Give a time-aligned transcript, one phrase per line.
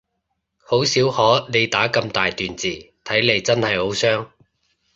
[0.57, 2.69] 好少可你打咁大段字，
[3.03, 4.27] 睇嚟真係好傷